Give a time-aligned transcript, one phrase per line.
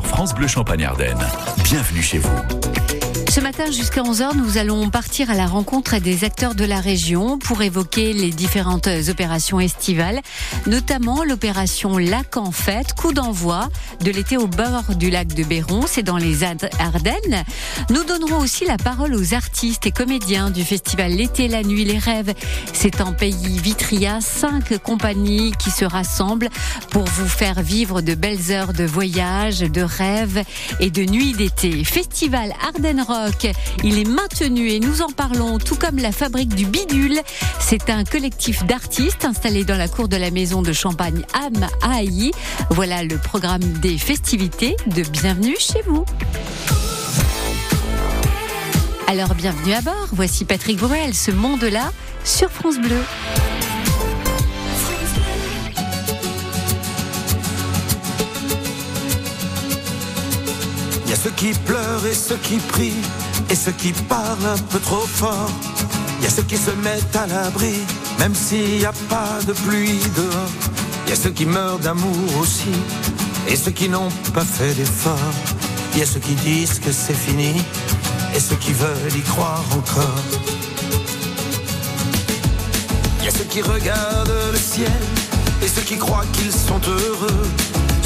[0.00, 1.18] France Bleu Champagne-Ardenne.
[1.64, 3.01] Bienvenue chez vous.
[3.32, 7.38] Ce matin, jusqu'à 11h, nous allons partir à la rencontre des acteurs de la région
[7.38, 10.20] pour évoquer les différentes opérations estivales,
[10.66, 13.68] notamment l'opération Lac en fête, coup d'envoi
[14.00, 17.44] de l'été au bord du lac de Béron, c'est dans les Ardennes.
[17.90, 21.98] Nous donnerons aussi la parole aux artistes et comédiens du festival L'été, la nuit, les
[21.98, 22.34] rêves.
[22.72, 26.48] C'est en pays Vitria, cinq compagnies qui se rassemblent
[26.90, 30.42] pour vous faire vivre de belles heures de voyage, de rêves
[30.80, 31.84] et de nuits d'été.
[31.84, 33.01] Festival Ardennes
[33.84, 37.20] Il est maintenu et nous en parlons, tout comme la fabrique du bidule.
[37.60, 42.30] C'est un collectif d'artistes installé dans la cour de la maison de Champagne Am Haï.
[42.70, 46.04] Voilà le programme des festivités de Bienvenue chez vous.
[49.08, 51.92] Alors bienvenue à bord, voici Patrick Bruel, ce monde-là
[52.24, 53.02] sur France Bleu.
[61.22, 63.04] Ceux qui pleurent et ceux qui prient,
[63.48, 65.50] et ceux qui parlent un peu trop fort.
[66.18, 67.74] Il y a ceux qui se mettent à l'abri,
[68.18, 70.52] même s'il n'y a pas de pluie dehors.
[71.06, 72.74] Il y a ceux qui meurent d'amour aussi,
[73.48, 75.34] et ceux qui n'ont pas fait d'effort.
[75.92, 77.54] Il y a ceux qui disent que c'est fini,
[78.34, 80.24] et ceux qui veulent y croire encore.
[83.20, 85.02] Il y a ceux qui regardent le ciel,
[85.62, 87.46] et ceux qui croient qu'ils sont heureux.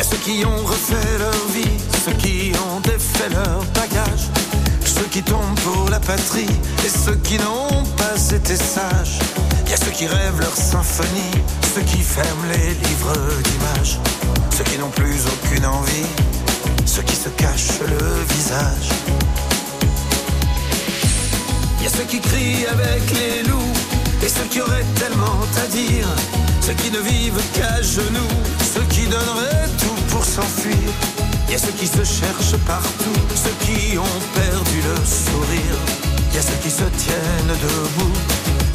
[0.00, 4.30] y a ceux qui ont refait leur vie, ceux qui ont défait leur bagage,
[4.82, 6.48] ceux qui tombent pour la patrie
[6.86, 9.18] et ceux qui n'ont pas été sages.
[9.68, 11.36] Y a ceux qui rêvent leur symphonie,
[11.74, 13.12] ceux qui ferment les livres
[13.44, 13.98] d'images,
[14.56, 16.08] ceux qui n'ont plus aucune envie,
[16.86, 18.88] ceux qui se cachent le visage.
[21.82, 23.76] Y a ceux qui crient avec les loups
[24.24, 26.08] et ceux qui auraient tellement à dire,
[26.60, 28.34] ceux qui ne vivent qu'à genoux,
[28.74, 30.76] ceux qui donneraient tout pour s'enfuir.
[31.48, 35.76] Il y a ceux qui se cherchent partout, ceux qui ont perdu le sourire.
[36.30, 38.12] Il y a ceux qui se tiennent debout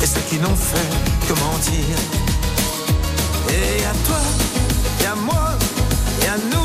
[0.02, 0.92] et ceux qui n'ont fait
[1.28, 1.96] que mentir.
[3.50, 4.22] Et à toi,
[5.02, 5.52] et à moi,
[6.22, 6.65] et à nous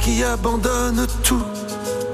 [0.00, 1.42] qui abandonnent tout.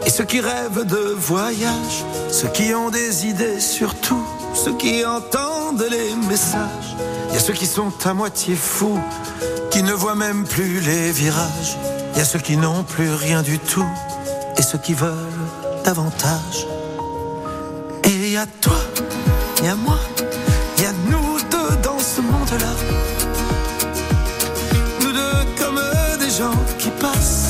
[0.05, 4.25] Et ceux qui rêvent de voyage, ceux qui ont des idées sur tout,
[4.55, 6.97] ceux qui entendent les messages.
[7.29, 9.01] Il y a ceux qui sont à moitié fous,
[9.71, 11.77] qui ne voient même plus les virages.
[12.15, 13.89] Il y a ceux qui n'ont plus rien du tout,
[14.57, 15.13] et ceux qui veulent
[15.85, 16.67] davantage.
[18.05, 18.79] Et il y a toi,
[19.59, 19.99] il y a moi,
[20.79, 22.73] il y a nous deux dans ce monde-là.
[25.01, 25.81] Nous deux comme
[26.21, 27.46] des gens qui passent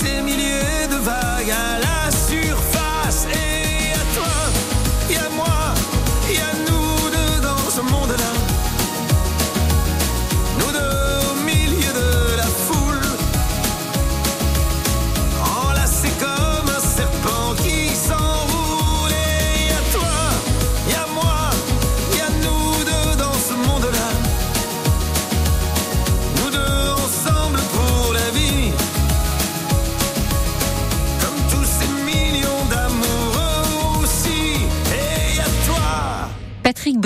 [0.00, 1.89] ces milliers de vagues à la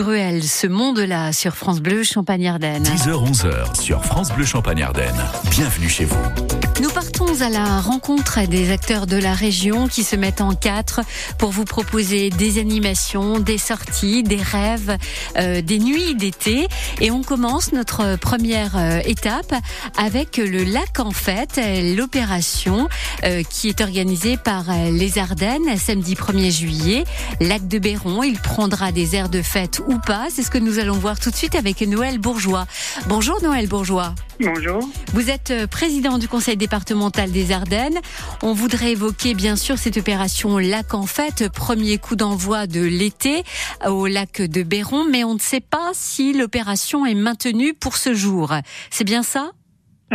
[0.05, 2.83] Bruel, ce monde-là sur France Bleu Champagne-Ardenne.
[2.83, 5.25] 10h-11h sur France Bleu Champagne-Ardenne.
[5.51, 6.64] Bienvenue chez vous.
[6.83, 11.03] Nous partons à la rencontre des acteurs de la région qui se mettent en quatre
[11.39, 14.99] pour vous proposer des animations, des sorties, des rêves,
[15.37, 16.67] euh, des nuits d'été.
[17.01, 19.55] Et on commence notre première euh, étape
[19.97, 21.61] avec le lac en fête,
[21.97, 22.89] l'opération
[23.23, 27.05] euh, qui est organisée par les Ardennes samedi 1er juillet.
[27.41, 30.27] Lac de Béron, il prendra des airs de fête ou pas.
[30.29, 32.67] C'est ce que nous allons voir tout de suite avec Noël Bourgeois.
[33.07, 34.15] Bonjour Noël Bourgeois.
[34.41, 34.81] Bonjour.
[35.13, 38.01] Vous êtes président du conseil départementale des Ardennes.
[38.43, 43.43] On voudrait évoquer bien sûr cette opération Lac en fête, premier coup d'envoi de l'été
[43.87, 48.15] au lac de Béron, mais on ne sait pas si l'opération est maintenue pour ce
[48.15, 48.55] jour.
[48.89, 49.51] C'est bien ça?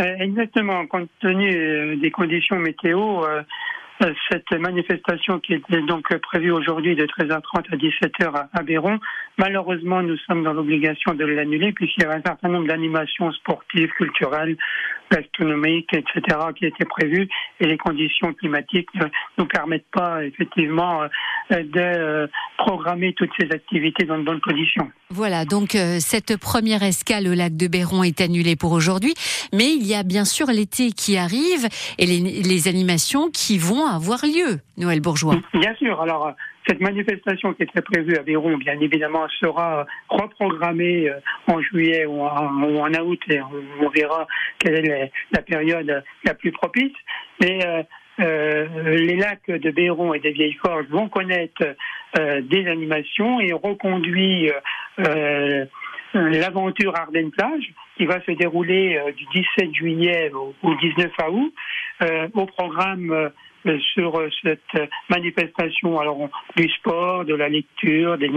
[0.00, 0.86] Euh, Exactement.
[0.88, 3.42] Compte tenu euh, des conditions météo, euh,
[4.30, 8.98] cette manifestation qui est donc prévue aujourd'hui de 13h30 à 17h à Béron,
[9.38, 13.90] malheureusement, nous sommes dans l'obligation de l'annuler puisqu'il y a un certain nombre d'animations sportives,
[13.90, 14.56] culturelles,
[15.10, 17.28] gastronomiques, etc., qui étaient prévues
[17.60, 19.06] et les conditions climatiques ne
[19.38, 21.08] nous permettent pas effectivement euh,
[21.62, 22.26] de euh,
[22.58, 24.90] programmer toutes ces activités dans de bonnes conditions.
[25.10, 29.14] Voilà, donc euh, cette première escale au lac de Béron est annulée pour aujourd'hui,
[29.52, 31.68] mais il y a bien sûr l'été qui arrive
[31.98, 35.36] et les, les animations qui vont avoir lieu, Noël Bourgeois.
[35.54, 36.34] Bien sûr, alors
[36.66, 42.22] cette manifestation qui était prévue à Véron, bien évidemment, sera reprogrammée euh, en juillet ou
[42.22, 43.40] en, août et
[43.80, 44.26] on, verra
[44.58, 46.92] quelle est la, période la plus propice.
[47.40, 47.82] Mais euh,
[48.20, 51.74] euh, les lacs de Béron et des Vieilles Forges vont connaître
[52.14, 54.50] des animations et reconduit
[56.12, 61.54] l'aventure Ardennes Plage qui va se dérouler du 17 juillet au, au 19 août.
[62.34, 63.28] au programme euh,
[63.94, 65.98] sur euh, cette manifestation.
[65.98, 68.30] Alors, du sport, de la lecture, des,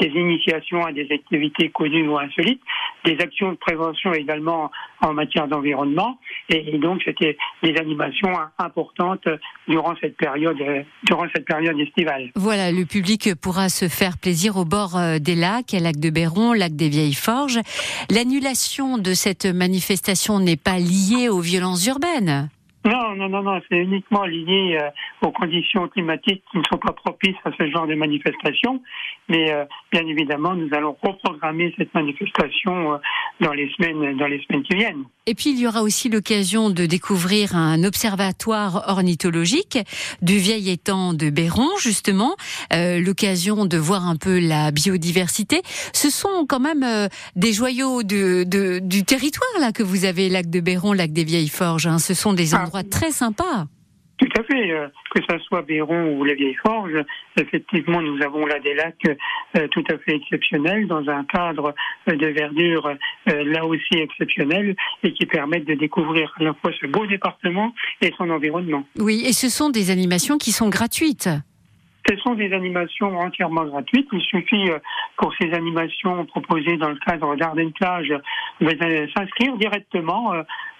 [0.00, 2.60] initiations à des activités connues ou insolites,
[3.04, 4.70] des actions de prévention également
[5.00, 6.18] en matière d'environnement.
[6.48, 9.28] Et, donc, c'était des animations importantes
[9.68, 10.58] durant cette période,
[11.04, 12.30] durant cette période estivale.
[12.36, 16.52] Voilà, le public pourra se faire plaisir au bord euh, des lacs, lac de Béron,
[16.52, 17.60] lac des Vieilles Forges.
[18.10, 22.48] L'annulation de cette manifestation n'est pas liée aux violences urbaines.
[22.84, 24.88] Non, non, non, non, c'est uniquement lié euh,
[25.26, 28.82] aux conditions climatiques qui ne sont pas propices à ce genre de manifestation.
[29.28, 32.96] Mais euh, bien évidemment, nous allons reprogrammer cette manifestation euh,
[33.40, 35.04] dans les semaines, dans les semaines qui viennent.
[35.26, 39.78] Et puis il y aura aussi l'occasion de découvrir un observatoire ornithologique
[40.20, 42.34] du vieil étang de Béron, justement,
[42.72, 45.62] l'occasion de voir un peu la biodiversité.
[45.92, 46.84] Ce sont quand même
[47.36, 51.22] des joyaux de, de, du territoire là que vous avez, lac de Béron, lac des
[51.22, 51.86] Vieilles Forges.
[51.86, 51.98] Hein.
[51.98, 53.66] Ce sont des très sympa.
[54.22, 57.04] Tout à fait, euh, que ce soit Béron ou les Vieilles Forges,
[57.36, 59.18] effectivement, nous avons là des lacs
[59.56, 61.74] euh, tout à fait exceptionnels dans un cadre
[62.08, 62.92] euh, de verdure
[63.26, 68.12] là aussi exceptionnel et qui permettent de découvrir à la fois ce beau département et
[68.16, 68.84] son environnement.
[68.98, 71.28] Oui, et ce sont des animations qui sont gratuites.
[72.08, 74.08] Ce sont des animations entièrement gratuites.
[74.12, 74.70] Il suffit
[75.16, 78.12] pour ces animations proposées dans le cadre d'Ardennes Plage
[78.60, 80.32] de s'inscrire directement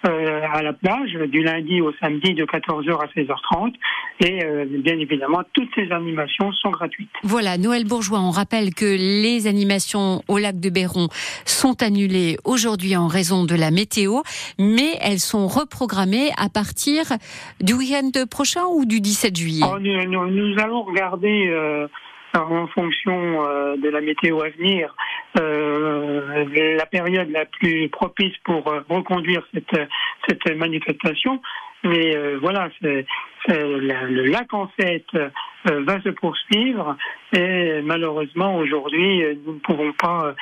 [0.05, 3.73] euh, à la plage du lundi au samedi de 14h à 16h30
[4.19, 7.09] et euh, bien évidemment toutes ces animations sont gratuites.
[7.23, 11.07] Voilà, Noël Bourgeois, on rappelle que les animations au lac de Béron
[11.45, 14.21] sont annulées aujourd'hui en raison de la météo,
[14.59, 17.05] mais elles sont reprogrammées à partir
[17.61, 19.65] du week-end prochain ou du 17 juillet.
[19.65, 21.87] Oh, nous, allons regarder euh,
[22.35, 24.95] en fonction euh, de la météo à venir,
[25.39, 26.45] euh,
[26.77, 29.87] la période la plus propice pour euh, reconduire cette,
[30.27, 31.41] cette manifestation.
[31.83, 33.05] Mais voilà, c'est
[33.47, 35.05] le lac en fait
[35.65, 36.97] va se poursuivre
[37.33, 40.35] et malheureusement aujourd'hui nous ne pouvons pas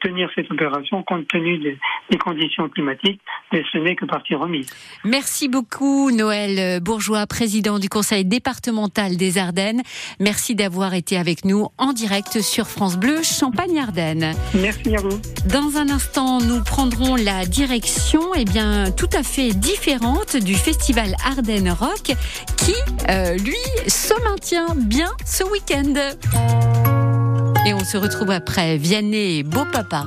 [0.00, 1.78] tenir cette opération compte tenu des,
[2.10, 3.20] des conditions climatiques
[3.52, 4.68] et ce n'est que partie remise.
[5.04, 9.82] Merci beaucoup Noël Bourgeois, président du conseil départemental des Ardennes.
[10.20, 14.32] Merci d'avoir été avec nous en direct sur France Bleu Champagne-Ardenne.
[14.54, 15.20] Merci à vous.
[15.52, 21.14] Dans un instant, nous prendrons la direction eh bien, tout à fait différente du festival
[21.24, 22.16] Ardennes Rock
[22.56, 22.74] qui,
[23.08, 23.56] euh, lui,
[23.88, 25.94] se maintient bien ce week-end.
[27.66, 30.04] Et on se retrouve après Vianney Beau Papa.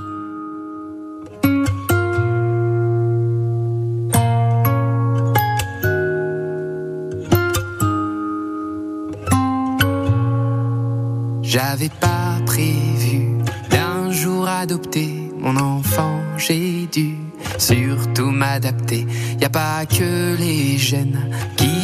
[11.44, 13.38] J'avais pas prévu
[13.70, 17.15] d'un jour adopter mon enfant, j'ai dû
[17.58, 19.08] surtout m'adapter.
[19.39, 21.76] Y a pas que les gènes qui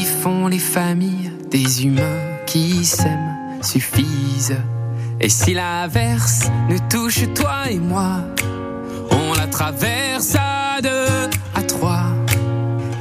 [0.49, 4.57] les familles, des humains qui s'aiment suffisent.
[5.19, 8.21] Et si l'averse nous touche toi et moi,
[9.11, 12.05] on la traverse à deux, à trois.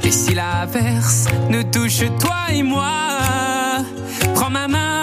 [0.03, 2.91] Et si l'averse nous touche toi et moi,
[4.35, 5.02] prends ma main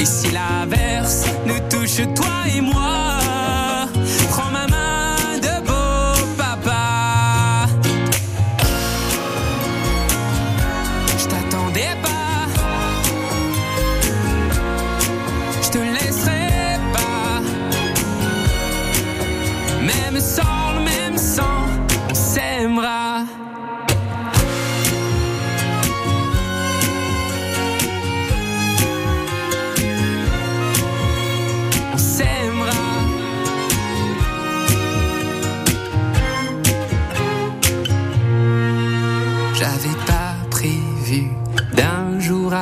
[0.00, 3.18] Et si l'averse nous touche toi et moi,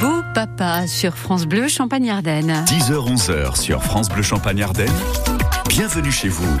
[0.00, 2.64] Beau Papa sur France Bleu Champagne-Ardenne.
[2.66, 4.92] 10h-11h sur France Bleu Champagne-Ardenne.
[5.68, 6.60] Bienvenue chez vous.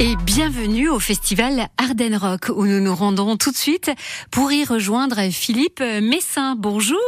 [0.00, 3.90] Et bienvenue au festival Ardennes Rock où nous nous rendons tout de suite
[4.30, 6.54] pour y rejoindre Philippe Messin.
[6.56, 6.98] Bonjour.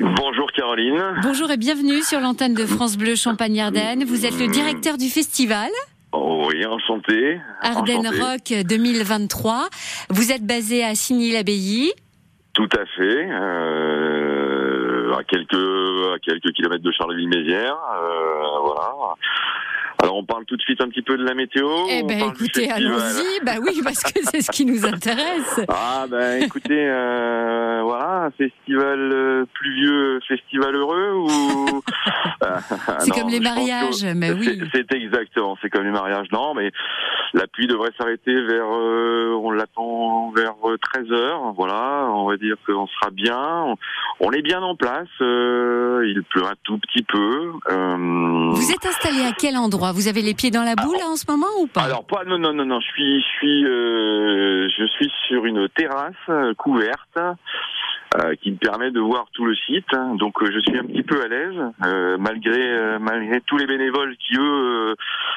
[0.00, 1.02] Bonjour Caroline.
[1.22, 4.04] Bonjour et bienvenue sur l'antenne de France Bleu Champagne-Ardenne.
[4.04, 5.68] Vous êtes le directeur du festival
[6.12, 7.40] Oh oui, enchanté.
[7.60, 8.54] Ardennes Enchanté.
[8.60, 9.68] Rock 2023.
[10.10, 11.92] Vous êt basé à Signy-l'Abbaye.
[12.52, 13.26] Tout à fait.
[13.32, 13.83] euh,
[15.16, 17.76] à quelques quelques kilomètres de Charleville-Mézières.
[18.00, 19.14] euh, voilà.
[20.04, 21.66] Alors on parle tout de suite un petit peu de la météo.
[21.88, 23.42] Eh ben écoutez, allons-y.
[23.42, 25.60] Bah oui, parce que c'est ce qui nous intéresse.
[25.68, 31.80] Ah ben écoutez, euh, voilà, festival euh, pluvieux, festival heureux ou
[33.00, 34.60] C'est Non, comme les que mariages, mais c'est- oui.
[34.74, 36.70] C'est exactement, c'est comme les mariages, non, mais
[37.32, 40.54] la pluie devrait s'arrêter vers, euh, on l'attend vers
[40.92, 43.76] 13 heures, voilà, on va dire qu'on sera bien, on,
[44.20, 47.52] on est bien en place, euh, il pleut un tout petit peu.
[47.70, 51.06] euh, Vous êtes installé à quel endroit Vous avez les pieds dans la boue là
[51.06, 51.82] en ce moment ou pas?
[51.82, 55.68] Alors pas non non non non je suis je suis euh, je suis sur une
[55.68, 60.58] terrasse euh, couverte euh, qui me permet de voir tout le site donc euh, je
[60.58, 64.96] suis un petit peu à l'aise malgré malgré tous les bénévoles qui eux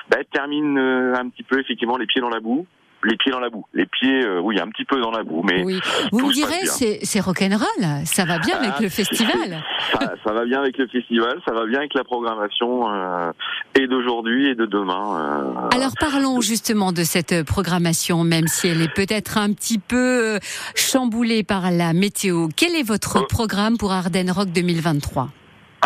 [0.09, 2.65] bah, terminent un petit peu effectivement les pieds dans la boue
[3.03, 5.43] les pieds dans la boue les pieds euh, oui un petit peu dans la boue
[5.43, 5.79] mais Oui.
[6.11, 7.85] Vous me direz, c'est rock'n'roll.
[8.05, 9.63] Ça va bien avec Ah, le festival.
[9.93, 13.31] ça, ça va bien avec le festival ça va bien avec la programmation euh,
[13.79, 18.81] et d'aujourd'hui et de demain euh, Alors parlons justement de cette programmation, même si elle
[18.81, 20.39] est peut-être un petit peu
[20.75, 22.47] chamboulée par la météo.
[22.55, 23.25] Quel est votre Oh.
[23.29, 25.29] programme pour Ardennes Rock 2023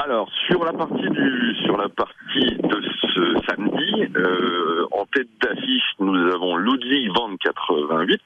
[0.03, 1.50] Alors sur la partie du
[1.81, 8.21] la partie de ce samedi, euh, en tête d'affiche, nous avons Ludwig van 88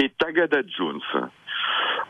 [0.00, 1.00] et Tagada Jones.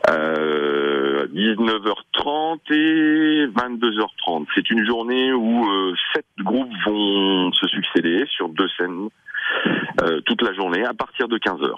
[0.09, 4.45] Euh, 19h30 et 22h30.
[4.53, 9.09] C'est une journée où euh, sept groupes vont se succéder sur deux scènes
[10.03, 11.73] euh, toute la journée à partir de 15h.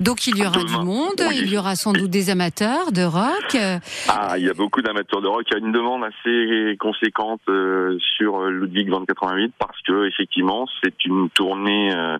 [0.00, 3.56] Donc il y aura du monde, il y aura sans doute des amateurs de rock.
[4.08, 5.44] Ah, il y a beaucoup d'amateurs de rock.
[5.50, 11.04] Il y a une demande assez conséquente euh, sur Ludwig 2088 parce que effectivement c'est
[11.04, 12.18] une tournée euh,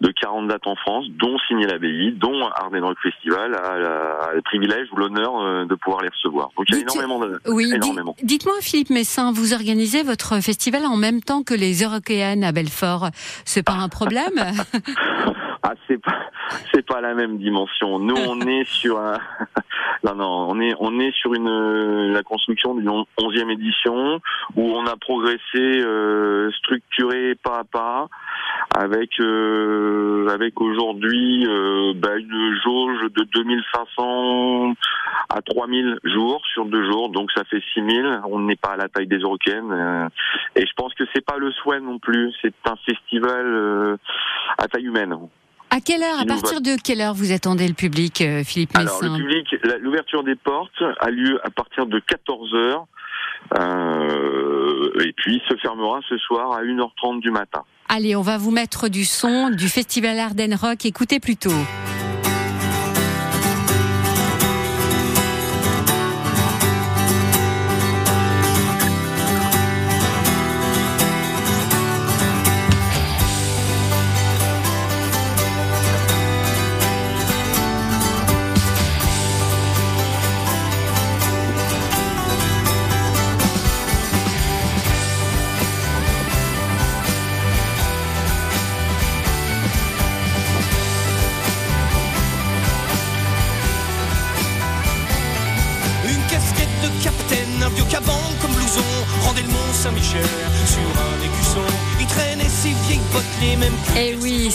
[0.00, 4.88] de 40 dates en France, dont Signé l'Abbaye, dont Arden Rock Festival a, le privilège
[4.92, 6.50] ou l'honneur euh, de pouvoir les recevoir.
[6.56, 7.38] Donc il y a énormément de.
[7.46, 7.72] Oui,
[8.22, 13.10] dites-moi Philippe Messin, vous organisez votre festival en même temps que les Européennes à Belfort.
[13.44, 14.32] C'est pas un problème?
[15.66, 16.28] Ah, c'est pas,
[16.74, 17.98] c'est pas la même dimension.
[17.98, 19.18] Nous, on est sur un,
[20.04, 24.20] non, non, on est, on est sur une, la construction d'une onzième édition
[24.56, 28.08] où on a progressé, euh, structuré pas à pas,
[28.76, 34.74] avec, euh, avec aujourd'hui, euh, bah, une jauge de 2500
[35.30, 38.20] à 3000 jours sur deux jours, donc ça fait 6000.
[38.28, 40.08] On n'est pas à la taille des Européennes, euh,
[40.56, 42.34] et je pense que c'est pas le souhait non plus.
[42.42, 43.96] C'est un festival
[44.58, 45.16] à taille humaine.
[45.74, 48.96] À quelle heure, à partir de quelle heure vous attendez le public, euh, Philippe Messin
[49.02, 52.86] Alors, le public, l'ouverture des portes a lieu à partir de 14 heures.
[53.58, 57.64] Euh, et puis se fermera ce soir à 1h30 du matin.
[57.88, 60.86] Allez, on va vous mettre du son du Festival Ardennes Rock.
[60.86, 61.50] Écoutez plutôt.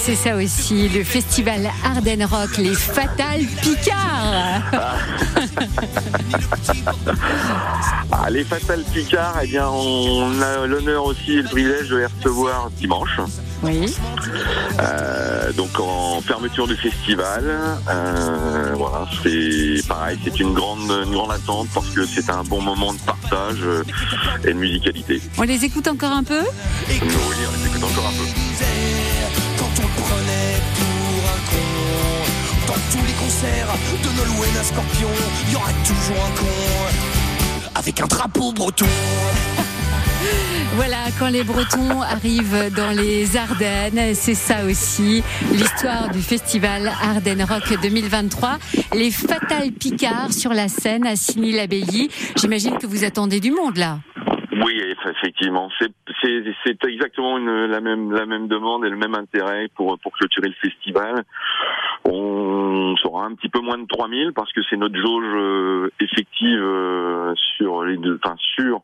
[0.02, 4.62] C'est ça aussi, le festival Ardennes Rock, les Fatales Picards.
[8.12, 12.06] Ah, les Fatales Picards, eh bien, on a l'honneur aussi et le privilège de les
[12.06, 13.20] recevoir dimanche.
[13.62, 13.94] Oui.
[14.80, 17.44] Euh, donc en fermeture du festival,
[17.90, 22.62] euh, voilà, c'est pareil, c'est une grande, une grande attente parce que c'est un bon
[22.62, 23.84] moment de partage euh,
[24.44, 25.22] et de musicalité.
[25.38, 26.42] On les écoute encore un peu?
[26.90, 28.49] Oui, on les écoute encore un peu.
[33.42, 35.08] De Nolwenn à Scorpion,
[35.48, 38.86] il y aura toujours un con avec un drapeau breton.
[40.74, 47.44] Voilà, quand les Bretons arrivent dans les Ardennes, c'est ça aussi l'histoire du festival Ardennes
[47.44, 48.58] Rock 2023.
[48.96, 52.10] Les Fatal Picards sur la scène à Signy-l'Abbaye.
[52.36, 54.00] J'imagine que vous attendez du monde là.
[54.64, 54.74] Oui,
[55.10, 60.50] effectivement, c'est exactement la même la même demande et le même intérêt pour pour clôturer
[60.50, 61.24] le festival.
[62.06, 66.60] On sera un petit peu moins de 3000 parce que c'est notre jauge euh, effective
[66.62, 68.82] euh, sur les deux, enfin sur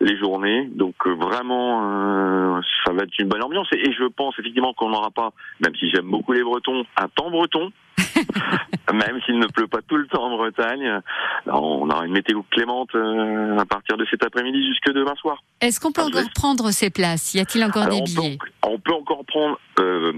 [0.00, 0.66] les journées.
[0.74, 3.68] Donc euh, vraiment, ça va être une bonne ambiance.
[3.72, 7.30] Et, je pense effectivement qu'on n'aura pas, même si j'aime beaucoup les Bretons, un temps
[7.30, 7.70] breton.
[8.92, 11.00] même s'il ne pleut pas tout le temps en Bretagne,
[11.46, 15.42] on aura une météo clémente à partir de cet après-midi jusque demain soir.
[15.60, 17.34] Est-ce qu'on peut encore prendre ces places?
[17.34, 18.38] Y a-t-il encore des billets?
[18.62, 19.58] on peut, encore prendre.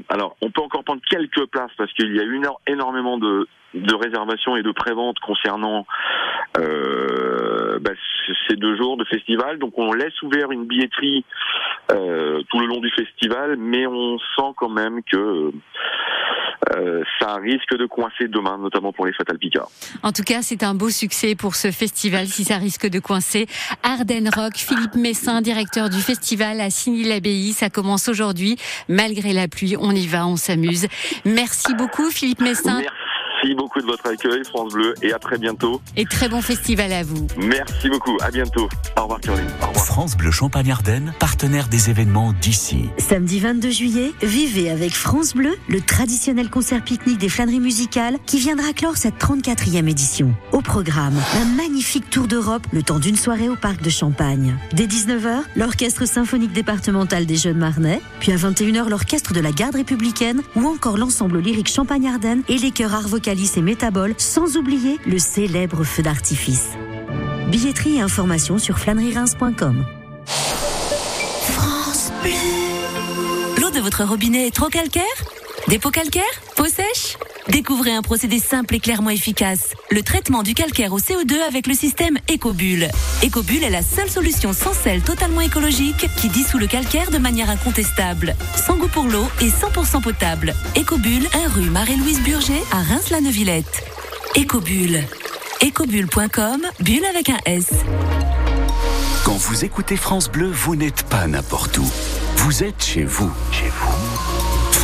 [0.08, 3.94] alors, on peut encore prendre quelques places parce qu'il y a eu énormément de, de
[3.94, 5.86] réservations et de préventes concernant
[6.58, 7.92] euh, bah,
[8.48, 9.58] ces deux jours de festival.
[9.58, 11.24] Donc on laisse ouvert une billetterie
[11.92, 15.52] euh, tout le long du festival, mais on sent quand même que
[16.74, 19.68] euh, ça risque de coincer demain, notamment pour les Fatal Picard.
[20.02, 23.46] En tout cas, c'est un beau succès pour ce festival, si ça risque de coincer.
[23.82, 27.52] Arden Rock, Philippe Messin, directeur du festival à Signy-l'Abbaye.
[27.52, 28.56] Ça commence aujourd'hui,
[28.88, 29.76] malgré la pluie.
[29.78, 30.86] On y va, on s'amuse.
[31.24, 32.80] Merci beaucoup, Philippe Messin.
[32.80, 33.05] Merci
[33.54, 35.80] beaucoup de votre accueil, France Bleu, et à très bientôt.
[35.96, 37.26] Et très bon festival à vous.
[37.36, 38.68] Merci beaucoup, à bientôt.
[38.96, 39.46] Au revoir, Caroline.
[39.62, 39.84] Au revoir.
[39.84, 42.88] France Bleu Champagne-Ardenne, partenaire des événements d'ici.
[42.98, 48.38] Samedi 22 juillet, vivez avec France Bleu le traditionnel concert pique-nique des flâneries musicales qui
[48.38, 50.34] viendra clore cette 34e édition.
[50.52, 54.56] Au programme, un magnifique tour d'Europe le temps d'une soirée au parc de Champagne.
[54.72, 59.76] Dès 19h, l'orchestre symphonique départemental des Jeunes Marnais, puis à 21h, l'orchestre de la garde
[59.76, 62.94] républicaine ou encore l'ensemble lyrique Champagne-Ardenne et les chœurs
[63.36, 66.70] Arvoc et Métabol, sans oublier le célèbre feu d'artifice.
[67.50, 69.84] Billetterie et informations sur flâneries-reims.com.
[70.24, 73.60] France Bleu.
[73.60, 75.04] L'eau de votre robinet est trop calcaire?
[75.68, 76.22] Dépôt calcaire
[76.54, 77.16] Peau sèche
[77.48, 79.70] Découvrez un procédé simple et clairement efficace.
[79.90, 82.88] Le traitement du calcaire au CO2 avec le système EcoBulle.
[83.24, 87.50] EcoBulle est la seule solution sans sel totalement écologique qui dissout le calcaire de manière
[87.50, 88.36] incontestable.
[88.56, 90.54] Sans goût pour l'eau et 100% potable.
[90.76, 93.84] EcoBulle, 1 rue Marie-Louise Burger à Reims-la-Neuvillette.
[94.36, 95.04] EcoBulle.
[95.64, 97.66] EcoBulle.com, bulle avec un S.
[99.24, 101.90] Quand vous écoutez France Bleu, vous n'êtes pas n'importe où.
[102.36, 103.30] Vous êtes chez vous.
[103.52, 104.25] Chez vous.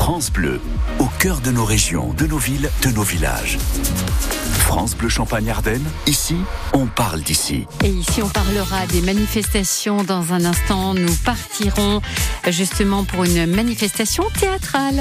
[0.05, 0.61] France Bleu,
[0.99, 3.57] au cœur de nos régions, de nos villes, de nos villages.
[4.59, 6.35] France Bleu Champagne-Ardenne, ici,
[6.73, 7.69] on parle d'ici.
[7.85, 10.03] Et ici, on parlera des manifestations.
[10.03, 12.03] Dans un instant, nous partirons
[12.49, 15.01] justement pour une manifestation théâtrale.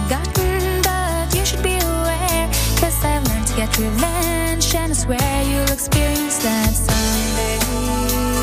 [0.00, 2.48] forgotten, but you should be aware.
[2.80, 8.37] Cause I've learned to get revenge, and I swear you'll experience that someday.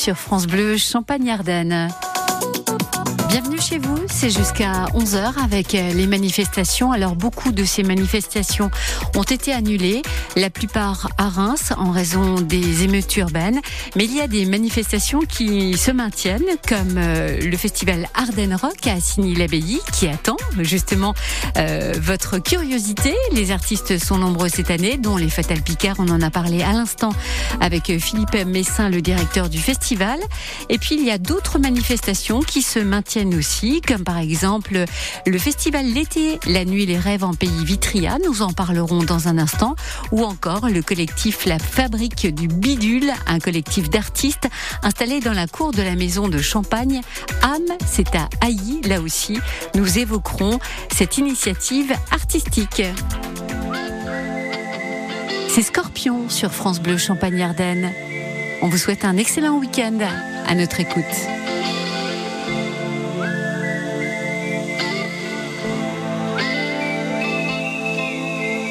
[0.00, 1.88] sur France Bleu Champagne Ardenne.
[3.28, 6.92] Bienvenue chez vous c'est jusqu'à 11h avec euh, les manifestations.
[6.92, 8.70] Alors beaucoup de ces manifestations
[9.16, 10.02] ont été annulées,
[10.36, 13.62] la plupart à Reims en raison des émeutes urbaines,
[13.96, 18.86] mais il y a des manifestations qui se maintiennent comme euh, le festival Ardennes Rock
[18.86, 21.14] à Assigny-l'Abbaye qui attend justement
[21.56, 23.14] euh, votre curiosité.
[23.32, 26.72] Les artistes sont nombreux cette année, dont les Fatal Picard, on en a parlé à
[26.72, 27.14] l'instant
[27.62, 30.20] avec Philippe Messin, le directeur du festival.
[30.68, 34.84] Et puis il y a d'autres manifestations qui se maintiennent aussi, comme par exemple
[35.26, 39.38] le festival l'été, la nuit les rêves en pays Vitria, nous en parlerons dans un
[39.38, 39.74] instant,
[40.12, 44.48] ou encore le collectif La Fabrique du Bidule, un collectif d'artistes
[44.82, 47.00] installé dans la cour de la maison de Champagne.
[47.42, 49.38] Âme, c'est à Hailly, là aussi,
[49.74, 50.58] nous évoquerons
[50.92, 52.82] cette initiative artistique.
[55.48, 57.92] C'est Scorpion sur France Bleu Champagne-Ardenne.
[58.62, 59.98] On vous souhaite un excellent week-end
[60.46, 61.49] à notre écoute.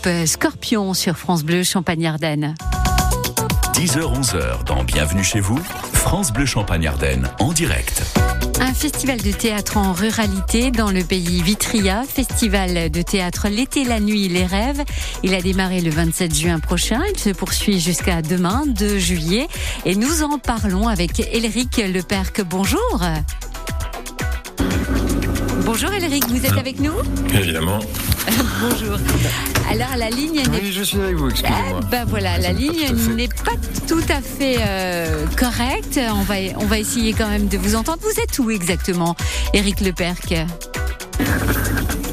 [0.00, 2.54] groupe Scorpion sur France Bleu Champagne-Ardenne.
[3.74, 5.58] 10h-11h dans Bienvenue chez vous,
[5.92, 8.02] France Bleu Champagne-Ardenne en direct.
[8.60, 14.00] Un festival de théâtre en ruralité dans le pays Vitria, festival de théâtre l'été, la
[14.00, 14.82] nuit, les rêves.
[15.22, 19.48] Il a démarré le 27 juin prochain, il se poursuit jusqu'à demain, 2 juillet.
[19.84, 22.42] Et nous en parlons avec Éleric Leperc.
[22.48, 23.02] Bonjour.
[25.82, 26.92] Bonjour Éleric, vous êtes avec nous?
[27.32, 27.78] Évidemment.
[28.60, 28.98] Bonjour.
[29.70, 31.80] Alors la ligne n'est Oui, je suis avec vous, excusez-moi.
[31.80, 33.52] Ah, ben voilà, la ligne n'est pas
[33.88, 35.98] tout à fait euh, correcte.
[36.12, 38.02] On va, on va essayer quand même de vous entendre.
[38.02, 39.16] Vous êtes où exactement,
[39.54, 40.34] Éric Leperc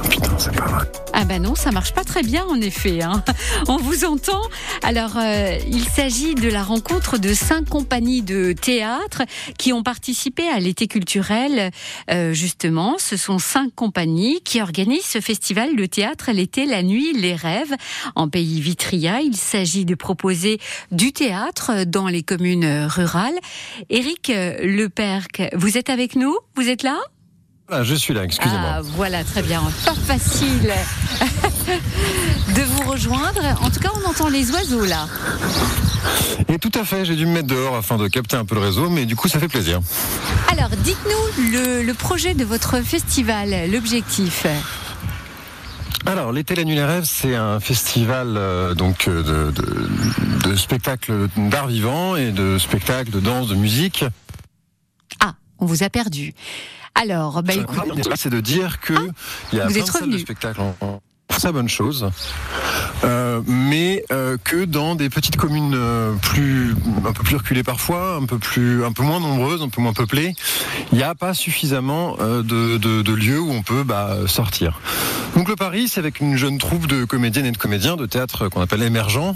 [0.10, 0.86] Putain, c'est pas vrai.
[1.20, 3.02] Ah ben non, ça marche pas très bien en effet.
[3.02, 3.24] hein.
[3.68, 4.40] On vous entend.
[4.84, 9.24] Alors, euh, il s'agit de la rencontre de cinq compagnies de théâtre
[9.58, 11.72] qui ont participé à l'été culturel.
[12.12, 17.14] Euh, justement, ce sont cinq compagnies qui organisent ce festival de théâtre l'été, la nuit,
[17.14, 17.74] les rêves
[18.14, 19.20] en pays Vitria.
[19.22, 20.60] Il s'agit de proposer
[20.92, 23.40] du théâtre dans les communes rurales.
[23.90, 24.28] Éric
[24.62, 26.38] Leperc, vous êtes avec nous?
[26.56, 27.00] Vous êtes là?
[27.70, 28.76] Ah, je suis là, excusez-moi.
[28.78, 29.62] ah, voilà, très bien.
[29.86, 30.72] Pas facile
[32.56, 33.42] de vous rejoindre.
[33.62, 35.06] En tout cas, on entend les oiseaux là.
[36.48, 38.62] Et tout à fait, j'ai dû me mettre dehors afin de capter un peu le
[38.62, 39.82] réseau, mais du coup, ça fait plaisir.
[40.50, 44.46] Alors, dites-nous le, le projet de votre festival, l'objectif.
[46.06, 50.56] Alors, l'été, la nuit, les rêves, c'est un festival euh, donc euh, de, de, de
[50.56, 54.06] spectacles d'art vivant et de spectacles de danse, de musique.
[55.20, 56.34] Ah, on vous a perdu.
[57.02, 58.94] Alors, bah, écoute- c'est de dire que
[59.54, 60.20] il y a vous plein êtes de salles de revenu.
[60.20, 62.10] spectacle en, très bonne chose,
[63.04, 66.74] Euh, mais euh, que dans des petites communes euh, plus
[67.06, 69.94] un peu plus reculées parfois, un peu plus un peu moins nombreuses, un peu moins
[69.94, 70.34] peuplées,
[70.92, 74.80] il n'y a pas suffisamment de, de, de lieux où on peut bah, sortir.
[75.36, 78.48] Donc le pari, c'est avec une jeune troupe de comédiennes et de comédiens de théâtre
[78.48, 79.36] qu'on appelle émergent.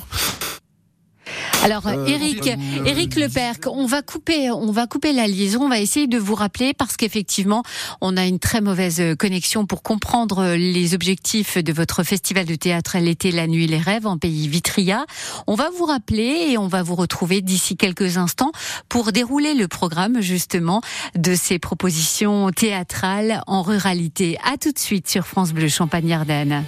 [1.64, 5.64] Alors, Euh, Eric, euh, Eric Leperc, on va couper, on va couper la liaison.
[5.64, 7.64] On va essayer de vous rappeler parce qu'effectivement,
[8.02, 12.98] on a une très mauvaise connexion pour comprendre les objectifs de votre festival de théâtre
[13.00, 15.06] l'été, la nuit, les rêves en pays Vitria.
[15.48, 18.52] On va vous rappeler et on va vous retrouver d'ici quelques instants
[18.90, 20.82] pour dérouler le programme justement
[21.16, 24.38] de ces propositions théâtrales en ruralité.
[24.52, 26.64] À tout de suite sur France Bleu Champagne-Ardenne.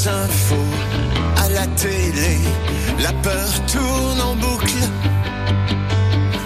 [0.00, 0.70] Aux infos,
[1.36, 2.38] à la télé,
[3.00, 4.82] la peur tourne en boucle.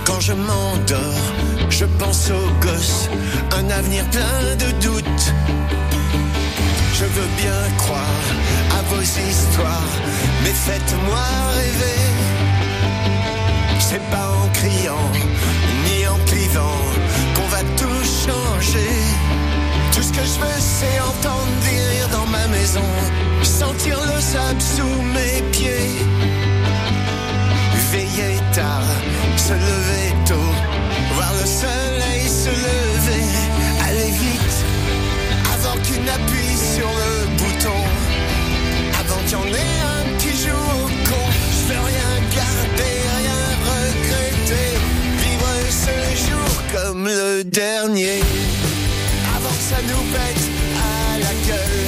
[0.04, 1.26] Quand je m'endors,
[1.70, 3.08] je pense aux gosses,
[3.56, 5.32] un avenir plein de doutes.
[6.94, 8.24] Je veux bien croire
[8.76, 9.94] à vos histoires,
[10.42, 11.24] mais faites-moi
[11.56, 12.02] rêver.
[13.78, 15.10] C'est pas en criant,
[15.84, 16.82] ni en clivant,
[17.36, 19.23] qu'on va tout changer.
[20.16, 22.88] Que je veux, c'est entendre des rires dans ma maison,
[23.42, 25.90] sentir le sable sous mes pieds.
[27.90, 28.86] Veiller tard,
[29.36, 30.52] se lever tôt,
[31.14, 33.24] voir le soleil se lever,
[33.88, 34.56] aller vite,
[35.52, 37.80] avant qu'il n'appuie sur le bouton,
[39.00, 41.24] avant qu'il y en ait un qui joue au con.
[41.50, 44.78] Je veux rien garder, rien regretter,
[45.24, 48.22] vivre ce jour comme le dernier
[49.70, 50.44] ça nous pète
[50.76, 51.84] à la gueule.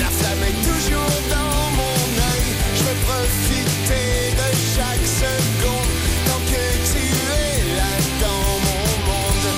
[0.00, 2.46] La flamme est toujours dans mon œil.
[2.76, 4.08] Je veux profiter
[4.40, 5.92] de chaque seconde
[6.26, 7.04] tant que tu
[7.42, 9.48] es là dans mon monde.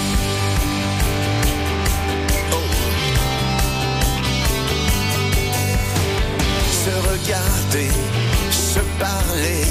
[2.52, 2.68] Oh.
[6.84, 7.92] Se regarder,
[8.50, 9.64] se parler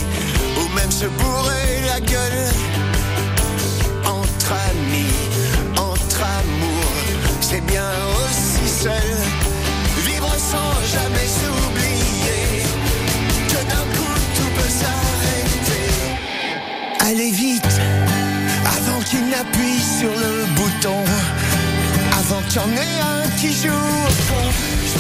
[0.60, 2.71] ou même se bourrer la gueule
[17.12, 17.82] Allez vite,
[18.66, 21.04] avant qu'il n'appuie sur le bouton,
[22.20, 24.91] avant qu'il y en ait un qui joue.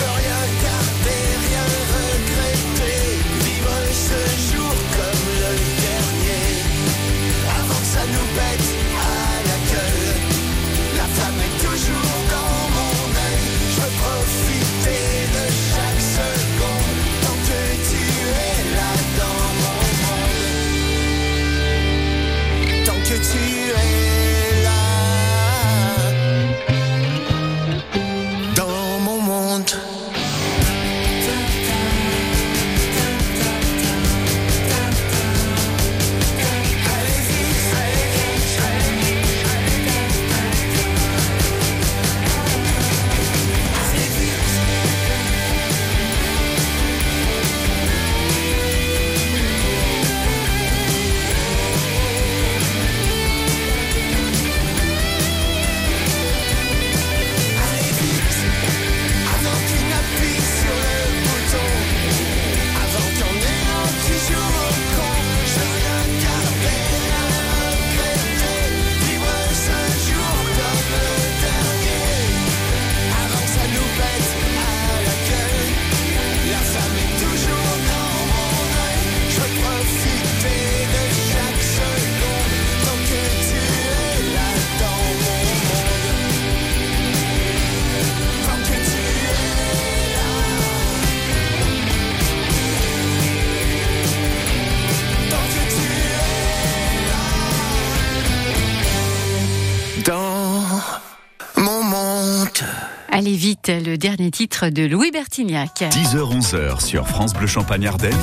[103.42, 105.81] Vite, le dernier titre de Louis Bertignac.
[105.81, 108.13] 10h-11h sur France Bleu Champagne Ardenne.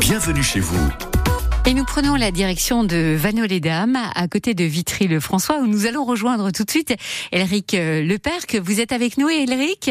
[0.00, 0.88] Bienvenue chez vous.
[1.66, 6.50] Et nous prenons la direction de Vannes-les-Dames, à côté de Vitry-le-François, où nous allons rejoindre
[6.50, 6.94] tout de suite
[7.30, 8.56] Elric euh, Leperc.
[8.56, 9.90] Vous êtes avec nous, Elric?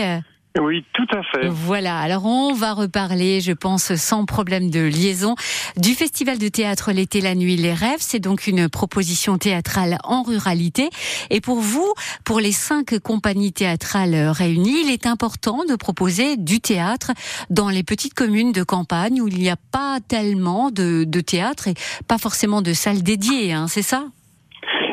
[0.60, 1.47] Oui, tout à fait.
[1.47, 5.36] Voilà, alors on va reparler, je pense, sans problème de liaison,
[5.78, 7.99] du Festival de théâtre L'été, la nuit, les rêves.
[7.99, 10.89] C'est donc une proposition théâtrale en ruralité.
[11.30, 11.93] Et pour vous,
[12.24, 17.12] pour les cinq compagnies théâtrales réunies, il est important de proposer du théâtre
[17.49, 21.74] dans les petites communes de campagne où il n'y a pas tellement de, théâtre et
[22.08, 24.05] pas forcément de salles dédiées, hein, c'est ça?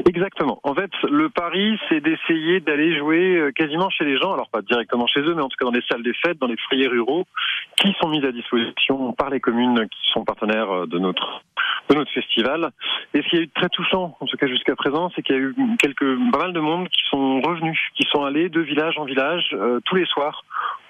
[0.06, 0.60] Exactement.
[0.64, 4.60] En fait, le pari, c'est d'essayer d'aller jouer euh, quasiment chez les gens, alors pas
[4.60, 6.88] directement chez eux, mais en tout cas dans les salles des fêtes, dans les foyers
[6.88, 7.24] ruraux,
[7.78, 11.42] qui sont mis à disposition par les communes qui sont partenaires euh, de notre
[11.88, 12.70] de notre festival.
[13.12, 15.36] Et ce qui a eu de très touchant, en tout cas jusqu'à présent, c'est qu'il
[15.36, 18.60] y a eu quelques pas mal de monde qui sont revenus, qui sont allés de
[18.60, 20.44] village en village euh, tous les soirs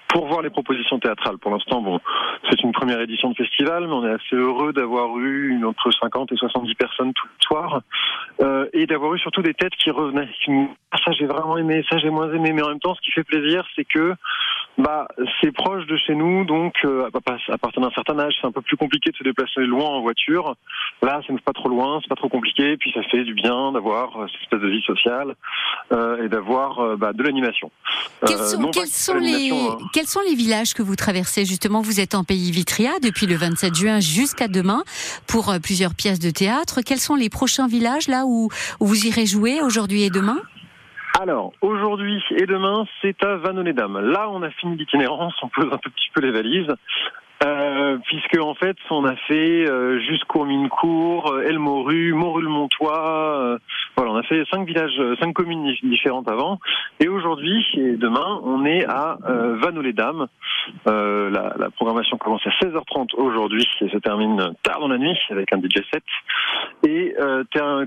[0.07, 1.37] pour voir les propositions théâtrales.
[1.37, 1.99] Pour l'instant, bon,
[2.49, 5.91] c'est une première édition de festival, mais on est assez heureux d'avoir eu une, entre
[5.91, 7.81] 50 et 70 personnes tout le soir,
[8.41, 10.29] euh, et d'avoir eu surtout des têtes qui revenaient.
[10.43, 10.51] Qui
[10.91, 13.11] ah, ça j'ai vraiment aimé, ça j'ai moins aimé, mais en même temps, ce qui
[13.11, 14.15] fait plaisir, c'est que
[14.77, 15.07] bah
[15.41, 18.61] c'est proche de chez nous, donc euh, à partir d'un certain âge, c'est un peu
[18.61, 20.55] plus compliqué de se déplacer loin en voiture.
[21.01, 23.71] Là, ça n'est pas trop loin, c'est pas trop compliqué, puis ça fait du bien
[23.71, 25.35] d'avoir euh, cette espèce de vie sociale
[25.91, 27.71] euh, et d'avoir euh, bah, de l'animation.
[28.25, 29.89] Quels Euh, sont, quels que sont les, l'animation, hein.
[29.93, 31.81] quels sont les villages que vous traversez justement?
[31.81, 34.83] Vous êtes en pays Vitria depuis le 27 juin jusqu'à demain
[35.27, 36.81] pour euh, plusieurs pièces de théâtre.
[36.85, 38.49] Quels sont les prochains villages là où,
[38.79, 40.37] où vous irez jouer aujourd'hui et demain?
[41.17, 43.99] Alors, aujourd'hui et demain, c'est à Vannes-les-Dames.
[44.11, 46.73] Là, on a fini l'itinérance, on pose un tout petit peu les valises.
[47.43, 53.57] Euh, puisque en fait on a fait euh, jusqu'au Minecourt, euh, Elmoru, Morul-Montois, euh,
[53.97, 56.59] voilà on a fait cinq villages, euh, cinq communes dif- différentes avant,
[57.01, 60.27] et aujourd'hui et demain on est à euh, Vannes-les-Dames.
[60.87, 65.17] Euh, la, la programmation commence à 16h30 aujourd'hui et se termine tard dans la nuit
[65.29, 66.03] avec un DJ set,
[66.87, 67.13] et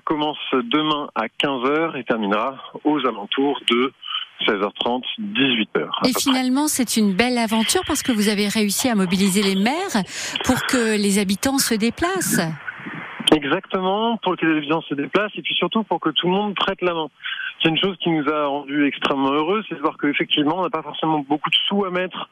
[0.05, 3.92] commence demain à 15h et terminera aux alentours de
[4.47, 6.09] 16h30, 18h.
[6.09, 10.03] Et finalement, c'est une belle aventure parce que vous avez réussi à mobiliser les maires
[10.45, 12.41] pour que les habitants se déplacent.
[13.34, 16.55] Exactement, pour que les habitants se déplacent et puis surtout pour que tout le monde
[16.55, 17.09] prête la main.
[17.62, 20.70] C'est une chose qui nous a rendu extrêmement heureux, c'est de voir qu'effectivement on n'a
[20.70, 22.30] pas forcément beaucoup de sous à mettre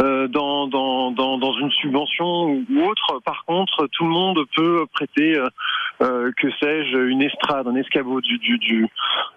[0.00, 3.20] euh, dans, dans, dans, dans une subvention ou autre.
[3.24, 5.48] Par contre, tout le monde peut prêter, euh,
[6.00, 8.86] euh, que sais-je, une estrade, un escabeau, du, du, du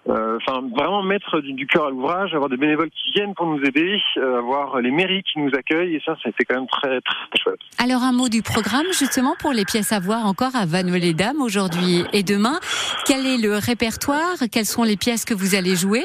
[0.09, 3.47] euh, enfin vraiment mettre du, du cœur à l'ouvrage, avoir des bénévoles qui viennent pour
[3.47, 6.55] nous aider, euh, avoir les mairies qui nous accueillent et ça, ça a été quand
[6.55, 7.59] même très très chouette.
[7.77, 12.03] Alors un mot du programme justement pour les pièces à voir encore à Vannes-les-Dames aujourd'hui
[12.13, 12.59] et demain.
[13.05, 14.35] Quel est le répertoire?
[14.51, 16.03] Quelles sont les pièces que vous allez jouer?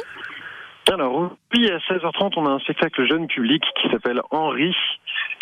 [0.93, 4.72] Alors, aujourd'hui, à 16h30, on a un spectacle jeune public qui s'appelle Henri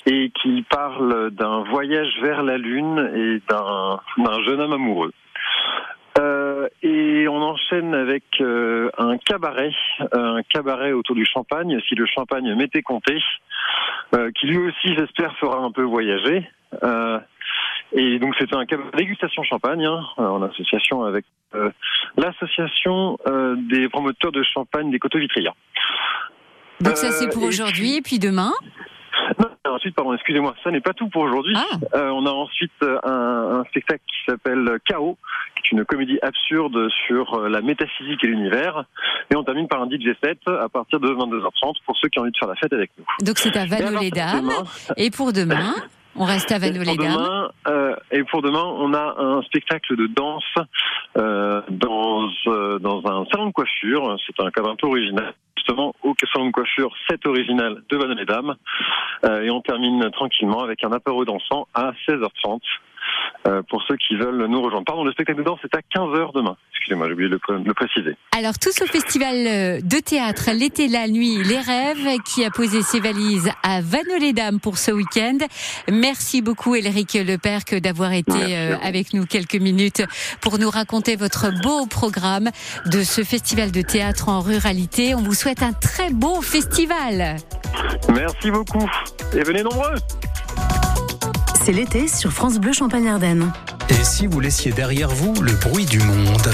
[0.06, 4.00] et qui parle d'un voyage vers la Lune et d'un
[4.46, 5.12] jeune homme amoureux.
[6.18, 9.72] Euh, et on enchaîne avec euh, un cabaret,
[10.12, 13.18] un cabaret autour du champagne, si le champagne m'était compté,
[14.14, 16.48] euh, qui lui aussi, j'espère, fera un peu voyager.
[17.92, 21.24] Euh, et donc c'est un cabaret dégustation champagne, hein, en association avec
[21.54, 21.70] euh,
[22.16, 25.52] l'association euh, des promoteurs de champagne des coteaux vitriens.
[26.80, 28.52] Donc ça c'est pour Euh, aujourd'hui et puis demain.
[29.38, 31.54] Non, ensuite, pardon, excusez-moi, ça n'est pas tout pour aujourd'hui.
[31.56, 31.76] Ah.
[31.96, 35.16] Euh, on a ensuite euh, un, un spectacle qui s'appelle Chaos,
[35.56, 38.84] qui est une comédie absurde sur euh, la métaphysique et l'univers.
[39.30, 42.22] Et on termine par un DJ set à partir de 22h30 pour ceux qui ont
[42.22, 43.04] envie de faire la fête avec nous.
[43.24, 44.64] Donc c'est à demain-
[44.98, 45.74] Et pour demain,
[46.16, 50.44] on reste à demain, euh, et pour demain, on a un spectacle de danse
[51.16, 54.16] euh, dans euh, dans un salon de coiffure.
[54.26, 58.16] C'est un cadre un peu original, justement au salon de coiffure, set original de Vannes
[58.16, 58.54] les Dames.
[59.24, 62.60] Euh, et on termine tranquillement avec un apéro dansant à 16h30.
[63.46, 64.84] Euh, pour ceux qui veulent nous rejoindre.
[64.84, 66.56] Pardon, le spectacle de danse est à 15h demain.
[66.72, 68.16] Excusez-moi, j'ai oublié de le, préciser.
[68.36, 72.82] Alors tout ce festival euh, de théâtre, l'été, la nuit, les rêves, qui a posé
[72.82, 75.38] ses valises à Vannes-les-Dames pour ce week-end.
[75.90, 80.02] Merci beaucoup Elric Leperc d'avoir été euh, avec nous quelques minutes
[80.42, 82.50] pour nous raconter votre beau programme
[82.86, 85.14] de ce festival de théâtre en ruralité.
[85.14, 87.36] On vous souhaite un très beau festival.
[88.12, 88.88] Merci beaucoup
[89.34, 89.94] et venez nombreux.
[91.64, 93.50] C'est l'été sur France Bleu Champagne-Ardenne.
[93.88, 96.52] Et si vous laissiez derrière vous le bruit du monde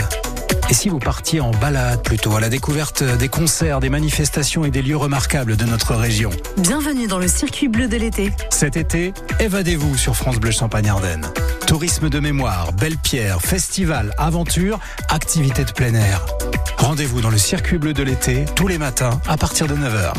[0.68, 4.70] Et si vous partiez en balade plutôt à la découverte des concerts, des manifestations et
[4.70, 8.30] des lieux remarquables de notre région Bienvenue dans le circuit bleu de l'été.
[8.50, 11.26] Cet été, évadez-vous sur France Bleu Champagne-Ardenne.
[11.66, 16.24] Tourisme de mémoire, belle pierre, festival, aventure, activités de plein air.
[16.78, 20.12] Rendez-vous dans le circuit bleu de l'été tous les matins à partir de 9h.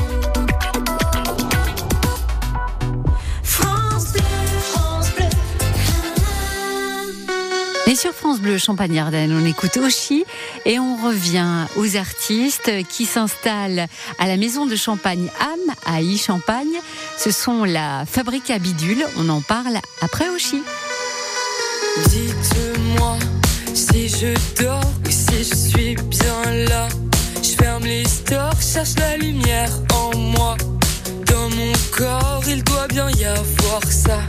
[7.92, 10.24] Et sur France Bleu Champagne-Ardenne, on écoute Oshi
[10.66, 13.86] et on revient aux artistes qui s'installent
[14.18, 16.80] à la maison de champagne Am à I-Champagne.
[17.18, 19.06] Ce sont la fabrique à bidule.
[19.18, 20.64] On en parle après Oshi.
[22.08, 23.18] Dites-moi
[23.74, 26.88] si je dors ou si je suis bien là.
[27.44, 30.56] Je ferme les stores, cherche la lumière en moi.
[31.26, 34.22] Dans mon corps, il doit bien y avoir ça.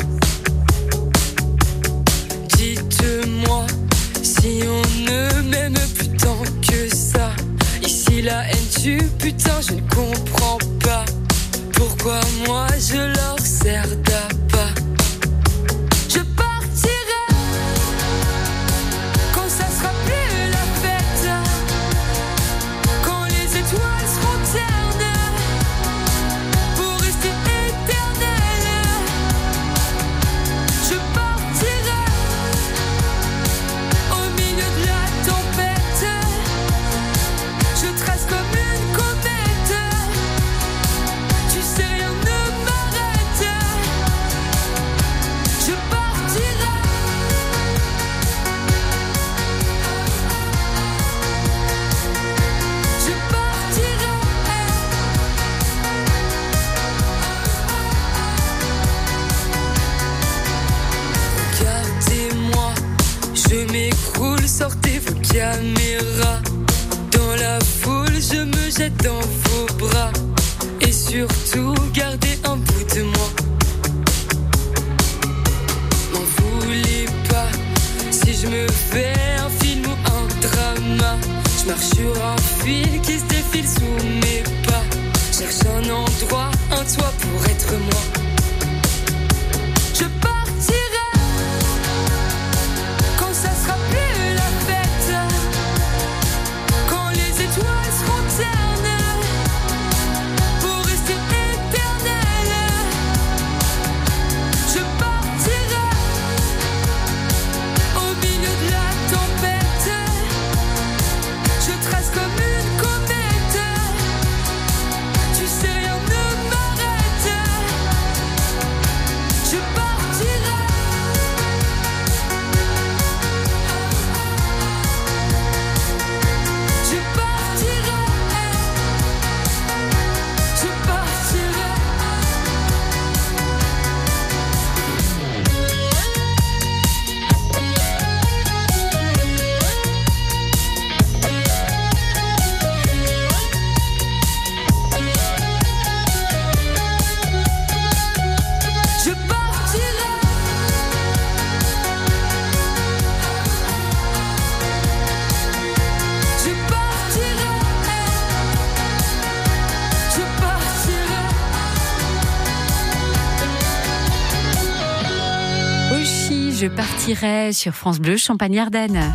[167.52, 169.12] Sur France Bleu Champagne-Ardenne.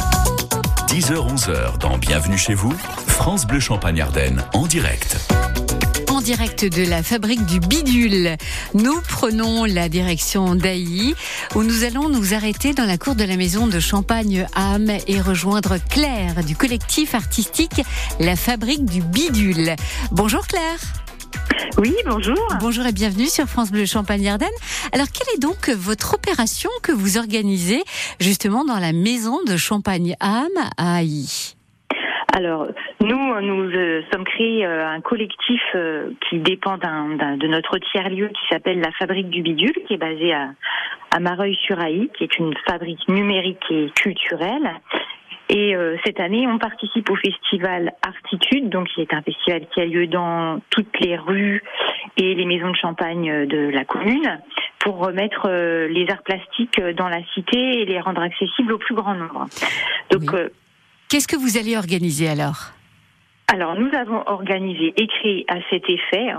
[0.87, 2.71] 10h-11h dans Bienvenue chez vous,
[3.07, 5.17] France Bleu Champagne-Ardenne en direct.
[6.09, 8.37] En direct de la fabrique du bidule,
[8.75, 11.15] nous prenons la direction d'Ailly
[11.55, 15.19] où nous allons nous arrêter dans la cour de la maison de Champagne Âme et
[15.19, 17.81] rejoindre Claire du collectif artistique
[18.19, 19.75] La Fabrique du Bidule.
[20.11, 21.06] Bonjour Claire.
[21.77, 22.35] Oui, bonjour.
[22.59, 24.47] Bonjour et bienvenue sur France Bleu Champagne-Ardenne.
[24.93, 27.81] Alors, quelle est donc votre opération que vous organisez
[28.19, 31.55] justement dans la maison de Champagne Âme à Ailly
[32.35, 32.67] Alors,
[33.01, 37.77] nous, nous euh, sommes créés euh, un collectif euh, qui dépend d'un- d'un- de notre
[37.91, 40.49] tiers-lieu qui s'appelle la Fabrique du Bidule, qui est basée à,
[41.11, 44.71] à Mareuil-sur-Ailly, qui est une fabrique numérique et culturelle.
[45.49, 49.81] Et euh, cette année, on participe au festival Artitude, donc qui est un festival qui
[49.81, 51.63] a lieu dans toutes les rues
[52.17, 54.39] et les maisons de champagne de la commune,
[54.79, 58.95] pour remettre euh, les arts plastiques dans la cité et les rendre accessibles au plus
[58.95, 59.45] grand nombre.
[60.11, 60.49] Donc, euh,
[61.09, 62.71] Qu'est-ce que vous allez organiser alors?
[63.49, 66.33] Alors, nous avons organisé et créé à cet effet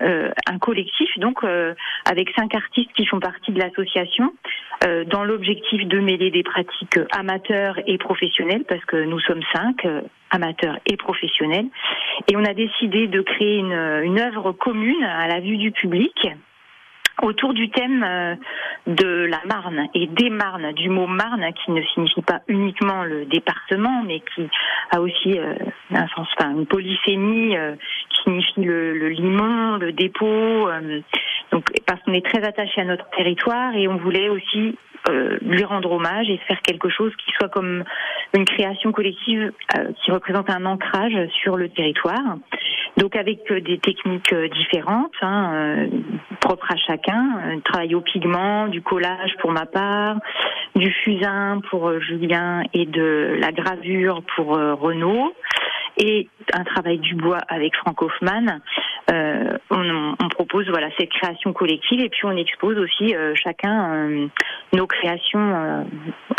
[0.00, 1.74] euh, un collectif, donc euh,
[2.06, 4.32] avec cinq artistes qui font partie de l'association,
[4.86, 9.86] euh, dans l'objectif de mêler des pratiques amateurs et professionnelles, parce que nous sommes cinq
[10.30, 11.66] amateurs et professionnels,
[12.26, 16.26] et on a décidé de créer une œuvre commune à la vue du public
[17.22, 18.34] autour du thème euh,
[18.86, 23.24] de la Marne et des Marnes, du mot Marne qui ne signifie pas uniquement le
[23.24, 24.48] département, mais qui
[24.90, 25.54] a aussi euh,
[25.92, 27.74] un sens, enfin, une polysémie euh,
[28.10, 30.68] qui signifie le, le limon, le dépôt.
[31.52, 34.76] donc parce qu'on est très attaché à notre territoire et on voulait aussi
[35.08, 37.84] euh, lui rendre hommage et faire quelque chose qui soit comme
[38.34, 42.36] une création collective euh, qui représente un ancrage sur le territoire.
[42.96, 45.86] Donc avec euh, des techniques euh, différentes, hein, euh,
[46.40, 50.16] propres à chacun, un travail au pigment, du collage pour ma part,
[50.74, 55.32] du fusain pour Julien et de la gravure pour Renaud,
[55.96, 58.60] et un travail du bois avec Frank Hoffman.
[59.12, 63.94] Euh, on, on propose voilà cette création collective et puis on expose aussi euh, chacun
[63.94, 64.26] euh,
[64.72, 65.84] nos créations euh,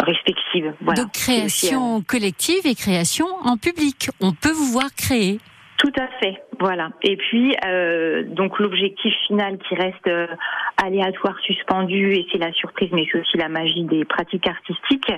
[0.03, 0.73] respectives.
[0.81, 1.03] Voilà.
[1.03, 4.09] Donc aussi, euh, création collective et création en public.
[4.19, 5.39] On peut vous voir créer.
[5.77, 6.89] Tout à fait, voilà.
[7.03, 10.27] Et puis euh, donc l'objectif final qui reste euh,
[10.83, 15.11] aléatoire, suspendu, et c'est la surprise, mais c'est aussi la magie des pratiques artistiques,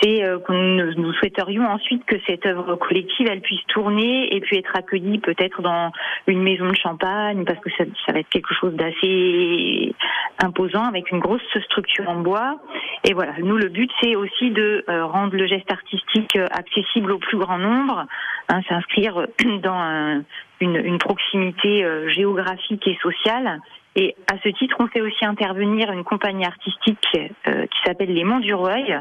[0.00, 4.56] c'est euh, que nous, souhaiterions ensuite que cette œuvre collective elle puisse tourner et puis
[4.56, 5.92] être accueillie peut-être dans
[6.26, 9.94] une maison de champagne parce que ça, ça va être quelque chose d'assez
[10.42, 12.58] imposant avec une grosse structure en bois.
[13.04, 17.12] Et voilà, nous le but c'est aussi de euh, rendre le geste artistique euh, accessible
[17.12, 18.06] au plus grand nombre,
[18.48, 19.26] hein, s'inscrire
[19.62, 20.22] dans un-
[20.62, 23.60] une, proximité euh, géographique et sociale.
[23.94, 28.24] Et à ce titre, on fait aussi intervenir une compagnie artistique euh, qui s'appelle Les
[28.24, 28.98] Monts du Reuil,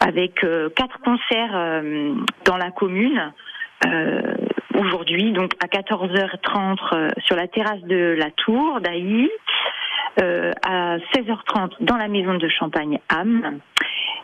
[0.00, 1.82] avec euh, quatre concerts
[2.44, 3.32] dans la commune.
[4.76, 9.30] Aujourd'hui, donc à 14h30 euh, sur la terrasse de la Tour d'Ailly,
[10.20, 13.60] euh, à 16h30 dans la maison de Champagne Ham,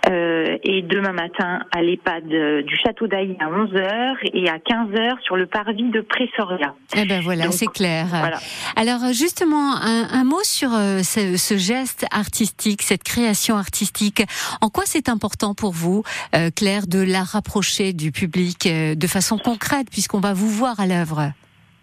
[0.08, 5.20] euh, et demain matin à l'EHPAD euh, du Château d'Ailly à 11h et à 15h
[5.22, 6.74] sur le parvis de Pressoria.
[6.96, 8.06] Eh ben voilà, c'est clair.
[8.06, 8.38] voilà.
[8.74, 14.24] Alors euh, justement, un, un mot sur euh, ce, ce geste artistique, cette création artistique.
[14.60, 16.02] En quoi c'est important pour vous,
[16.34, 20.80] euh, Claire, de la rapprocher du public euh, de façon concrète, puisqu'on va vous voir
[20.80, 21.30] à l'œuvre?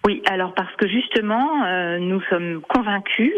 [0.05, 3.33] Oui, alors parce que justement, euh, nous sommes convaincus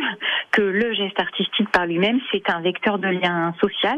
[0.52, 3.98] que le geste artistique par lui-même, c'est un vecteur de lien social.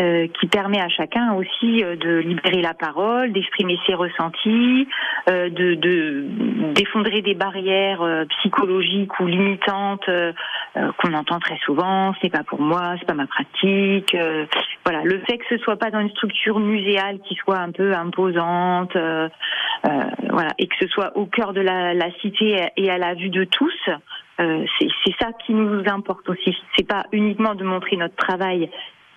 [0.00, 4.88] Euh, qui permet à chacun aussi euh, de libérer la parole, d'exprimer ses ressentis,
[5.28, 10.32] euh, de de- d'effondrer des barrières euh, psychologiques ou limitantes euh,
[10.76, 12.14] euh, qu'on entend très souvent.
[12.20, 14.14] C'est pas pour moi, c'est pas ma pratique.
[14.84, 17.92] voilà, le fait que ce soit pas dans une structure muséale qui soit un peu
[17.94, 18.96] imposante,
[20.30, 23.30] voilà, et que ce soit au cœur de la, la cité et à la vue
[23.30, 23.74] de tous.
[24.40, 26.56] euh, c'est ça qui nous importe aussi.
[26.76, 28.70] C'est pas uniquement de montrer notre travail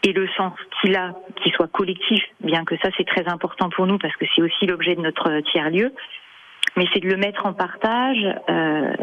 [0.03, 3.85] et le sens qu'il a, qu'il soit collectif, bien que ça c'est très important pour
[3.87, 5.93] nous parce que c'est aussi l'objet de notre tiers-lieu,
[6.77, 8.17] mais c'est de le mettre en partage
[8.49, 8.93] euh,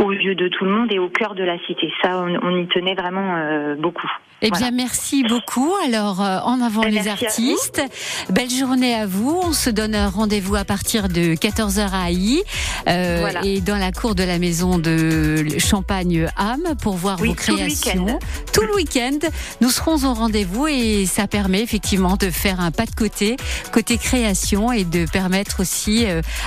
[0.00, 1.92] aux yeux de tout le monde et au cœur de la cité.
[2.02, 4.10] Ça, on, on y tenait vraiment euh, beaucoup.
[4.42, 4.66] Eh Voilà.
[4.70, 5.72] bien, merci beaucoup.
[5.86, 7.80] Alors, euh, en avant Ben, les artistes.
[8.28, 9.40] Belle journée à vous.
[9.42, 12.42] On se donne un rendez-vous à partir de 14h à Ailly
[12.88, 13.40] euh, Voilà.
[13.44, 18.18] et dans la cour de la maison de Champagne-Ham pour voir Oui, vos créations.
[18.52, 19.16] Tout le week-end,
[19.62, 23.36] nous serons au rendez-vous et ça permet effectivement de faire un pas de côté,
[23.72, 26.04] côté création et de permettre aussi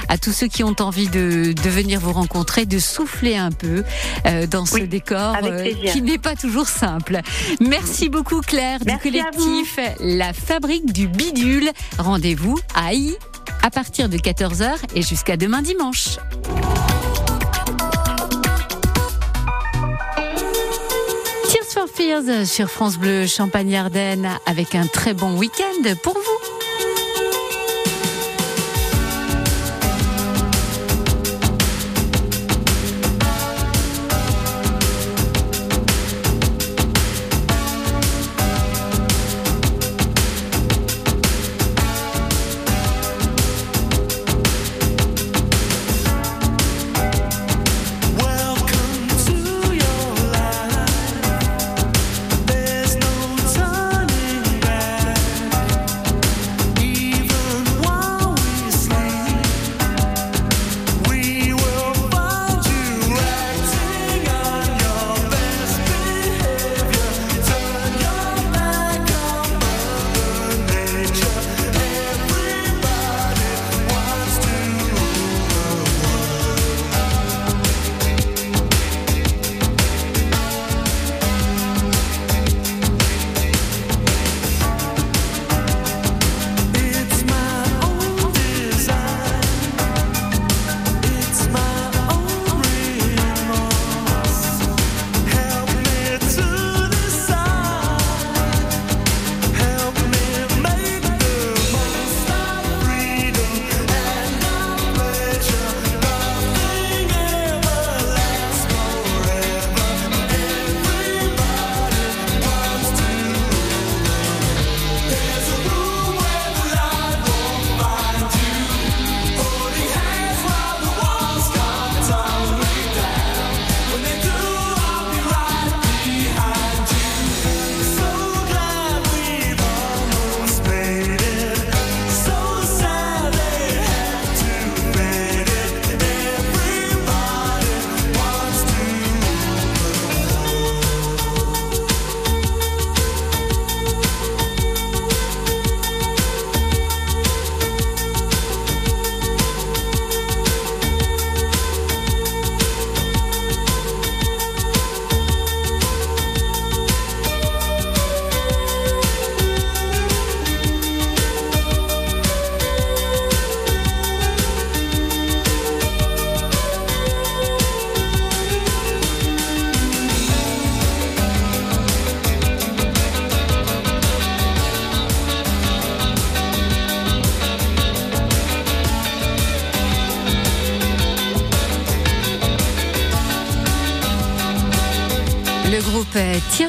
[0.09, 3.83] à tous ceux qui ont envie de, de venir vous rencontrer de souffler un peu
[4.25, 7.21] euh, dans ce Oui, décor euh, qui n'est pas toujours simple.
[7.59, 11.69] Merci beaucoup Claire Merci du collectif La Fabrique du Bidule.
[11.97, 13.17] Rendez-vous à Aï
[13.63, 16.17] à partir de 14h et jusqu'à demain dimanche.
[21.49, 26.56] Tears for Fears sur France Bleu Champagne-Ardenne avec un très bon week-end pour vous.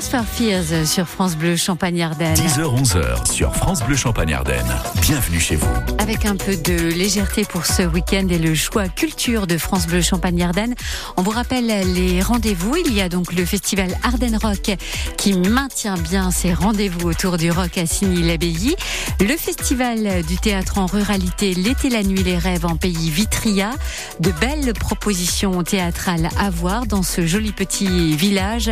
[0.09, 2.35] Tears for Fears sur France Bleu Champagne-Ardenne.
[2.35, 4.75] 10h-11h sur France Bleu Champagne-Ardenne.
[5.01, 5.69] Bienvenue chez vous.
[5.99, 10.01] Avec un peu de légèreté pour ce week-end et le choix culture de France Bleu
[10.01, 10.75] Champagne-Ardenne.
[11.17, 12.77] On vous rappelle les rendez-vous.
[12.77, 14.77] Il y a donc le festival Ardennes Rock
[15.29, 18.75] qui maintient bien ses rendez-vous autour du rock à Signy-l'Abbaye.
[19.21, 23.73] Le festival du théâtre en ruralité L'été, la nuit, les rêves en pays Vitria.
[24.21, 28.71] De belles propositions théâtrales à voir dans ce joli petit village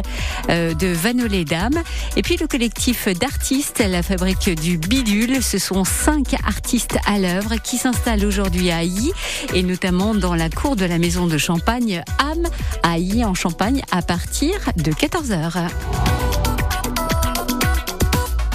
[0.49, 1.83] euh, de Vanolé-Dames.
[2.17, 5.43] Et puis le collectif d'artistes, la fabrique du bidule.
[5.43, 9.13] Ce sont cinq artistes à l'œuvre qui s'installent aujourd'hui à Ailly
[9.53, 12.47] et notamment dans la cour de la maison de champagne Am
[12.83, 15.69] à Ailly en Champagne à partir de 14h.